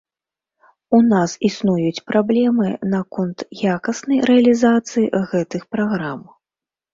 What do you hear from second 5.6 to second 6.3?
праграм.